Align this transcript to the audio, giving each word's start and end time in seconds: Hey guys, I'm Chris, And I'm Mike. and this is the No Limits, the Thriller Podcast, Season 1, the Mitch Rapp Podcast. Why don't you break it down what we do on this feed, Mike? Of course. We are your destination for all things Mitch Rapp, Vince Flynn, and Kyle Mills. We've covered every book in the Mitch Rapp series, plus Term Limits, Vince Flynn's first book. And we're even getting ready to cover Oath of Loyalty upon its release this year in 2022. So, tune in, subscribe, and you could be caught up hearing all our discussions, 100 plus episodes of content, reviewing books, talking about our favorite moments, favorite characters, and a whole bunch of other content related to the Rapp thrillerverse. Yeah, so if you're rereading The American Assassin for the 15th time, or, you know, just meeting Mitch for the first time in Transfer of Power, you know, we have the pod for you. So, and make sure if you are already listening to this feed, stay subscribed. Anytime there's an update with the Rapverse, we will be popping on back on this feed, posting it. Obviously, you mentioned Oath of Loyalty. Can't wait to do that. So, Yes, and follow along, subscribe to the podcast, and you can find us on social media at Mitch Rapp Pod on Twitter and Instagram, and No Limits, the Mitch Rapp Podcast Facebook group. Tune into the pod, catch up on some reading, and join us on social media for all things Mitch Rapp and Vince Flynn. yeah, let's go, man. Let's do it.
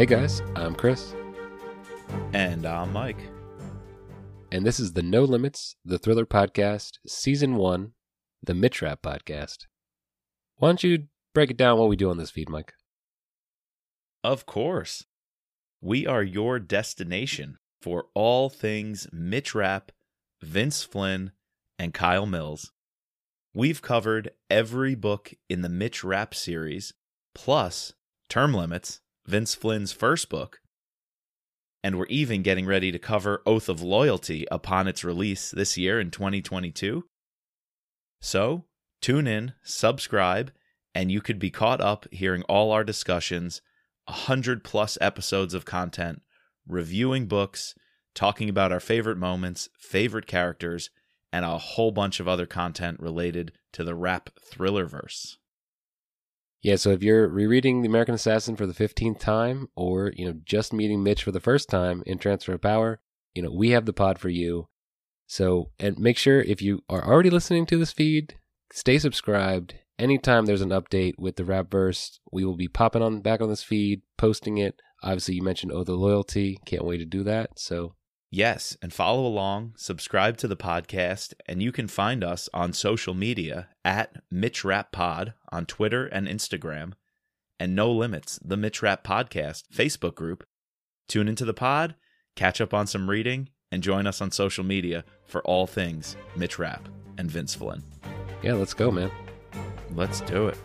Hey 0.00 0.06
guys, 0.06 0.40
I'm 0.56 0.74
Chris, 0.74 1.14
And 2.32 2.64
I'm 2.64 2.90
Mike. 2.90 3.20
and 4.50 4.64
this 4.64 4.80
is 4.80 4.94
the 4.94 5.02
No 5.02 5.24
Limits, 5.24 5.76
the 5.84 5.98
Thriller 5.98 6.24
Podcast, 6.24 6.92
Season 7.06 7.56
1, 7.56 7.92
the 8.42 8.54
Mitch 8.54 8.80
Rapp 8.80 9.02
Podcast. 9.02 9.66
Why 10.56 10.68
don't 10.70 10.82
you 10.82 11.08
break 11.34 11.50
it 11.50 11.58
down 11.58 11.78
what 11.78 11.90
we 11.90 11.96
do 11.96 12.08
on 12.08 12.16
this 12.16 12.30
feed, 12.30 12.48
Mike? 12.48 12.72
Of 14.24 14.46
course. 14.46 15.04
We 15.82 16.06
are 16.06 16.22
your 16.22 16.58
destination 16.58 17.58
for 17.82 18.06
all 18.14 18.48
things 18.48 19.06
Mitch 19.12 19.54
Rapp, 19.54 19.92
Vince 20.40 20.82
Flynn, 20.82 21.32
and 21.78 21.92
Kyle 21.92 22.24
Mills. 22.24 22.72
We've 23.52 23.82
covered 23.82 24.30
every 24.48 24.94
book 24.94 25.34
in 25.50 25.60
the 25.60 25.68
Mitch 25.68 26.02
Rapp 26.02 26.34
series, 26.34 26.94
plus 27.34 27.92
Term 28.30 28.54
Limits, 28.54 29.02
Vince 29.30 29.54
Flynn's 29.54 29.92
first 29.92 30.28
book. 30.28 30.58
And 31.84 31.96
we're 31.96 32.06
even 32.06 32.42
getting 32.42 32.66
ready 32.66 32.90
to 32.90 32.98
cover 32.98 33.42
Oath 33.46 33.68
of 33.68 33.80
Loyalty 33.80 34.44
upon 34.50 34.88
its 34.88 35.04
release 35.04 35.52
this 35.52 35.78
year 35.78 36.00
in 36.00 36.10
2022. 36.10 37.04
So, 38.20 38.64
tune 39.00 39.28
in, 39.28 39.54
subscribe, 39.62 40.50
and 40.96 41.12
you 41.12 41.20
could 41.20 41.38
be 41.38 41.48
caught 41.48 41.80
up 41.80 42.06
hearing 42.10 42.42
all 42.48 42.72
our 42.72 42.82
discussions, 42.82 43.62
100 44.06 44.64
plus 44.64 44.98
episodes 45.00 45.54
of 45.54 45.64
content, 45.64 46.22
reviewing 46.66 47.26
books, 47.26 47.76
talking 48.16 48.48
about 48.48 48.72
our 48.72 48.80
favorite 48.80 49.16
moments, 49.16 49.68
favorite 49.78 50.26
characters, 50.26 50.90
and 51.32 51.44
a 51.44 51.56
whole 51.56 51.92
bunch 51.92 52.18
of 52.18 52.26
other 52.26 52.46
content 52.46 52.98
related 52.98 53.52
to 53.74 53.84
the 53.84 53.94
Rapp 53.94 54.30
thrillerverse. 54.52 55.36
Yeah, 56.62 56.76
so 56.76 56.90
if 56.90 57.02
you're 57.02 57.28
rereading 57.28 57.80
The 57.80 57.88
American 57.88 58.14
Assassin 58.14 58.54
for 58.54 58.66
the 58.66 58.74
15th 58.74 59.18
time, 59.18 59.68
or, 59.74 60.12
you 60.14 60.26
know, 60.26 60.34
just 60.44 60.72
meeting 60.72 61.02
Mitch 61.02 61.22
for 61.22 61.32
the 61.32 61.40
first 61.40 61.70
time 61.70 62.02
in 62.04 62.18
Transfer 62.18 62.52
of 62.52 62.60
Power, 62.60 63.00
you 63.34 63.42
know, 63.42 63.50
we 63.50 63.70
have 63.70 63.86
the 63.86 63.94
pod 63.94 64.18
for 64.18 64.28
you. 64.28 64.68
So, 65.26 65.70
and 65.78 65.98
make 65.98 66.18
sure 66.18 66.40
if 66.40 66.60
you 66.60 66.82
are 66.88 67.06
already 67.06 67.30
listening 67.30 67.64
to 67.66 67.78
this 67.78 67.92
feed, 67.92 68.34
stay 68.72 68.98
subscribed. 68.98 69.74
Anytime 69.98 70.46
there's 70.46 70.60
an 70.60 70.70
update 70.70 71.14
with 71.18 71.36
the 71.36 71.44
Rapverse, 71.44 72.18
we 72.32 72.44
will 72.44 72.56
be 72.56 72.68
popping 72.68 73.02
on 73.02 73.20
back 73.20 73.40
on 73.40 73.48
this 73.48 73.62
feed, 73.62 74.02
posting 74.18 74.58
it. 74.58 74.74
Obviously, 75.02 75.36
you 75.36 75.42
mentioned 75.42 75.72
Oath 75.72 75.88
of 75.88 75.98
Loyalty. 75.98 76.58
Can't 76.66 76.84
wait 76.84 76.98
to 76.98 77.06
do 77.06 77.22
that. 77.22 77.58
So, 77.58 77.94
Yes, 78.32 78.76
and 78.80 78.92
follow 78.92 79.26
along, 79.26 79.74
subscribe 79.76 80.36
to 80.36 80.46
the 80.46 80.56
podcast, 80.56 81.34
and 81.46 81.60
you 81.60 81.72
can 81.72 81.88
find 81.88 82.22
us 82.22 82.48
on 82.54 82.72
social 82.72 83.12
media 83.12 83.68
at 83.84 84.22
Mitch 84.30 84.64
Rapp 84.64 84.92
Pod 84.92 85.34
on 85.50 85.66
Twitter 85.66 86.06
and 86.06 86.28
Instagram, 86.28 86.92
and 87.58 87.74
No 87.74 87.90
Limits, 87.90 88.38
the 88.44 88.56
Mitch 88.56 88.82
Rapp 88.82 89.02
Podcast 89.02 89.64
Facebook 89.74 90.14
group. 90.14 90.46
Tune 91.08 91.26
into 91.26 91.44
the 91.44 91.52
pod, 91.52 91.96
catch 92.36 92.60
up 92.60 92.72
on 92.72 92.86
some 92.86 93.10
reading, 93.10 93.48
and 93.72 93.82
join 93.82 94.06
us 94.06 94.20
on 94.20 94.30
social 94.30 94.62
media 94.62 95.04
for 95.26 95.42
all 95.42 95.66
things 95.66 96.16
Mitch 96.36 96.56
Rapp 96.56 96.88
and 97.18 97.28
Vince 97.28 97.56
Flynn. 97.56 97.82
yeah, 98.44 98.54
let's 98.54 98.74
go, 98.74 98.92
man. 98.92 99.10
Let's 99.96 100.20
do 100.20 100.46
it. 100.46 100.56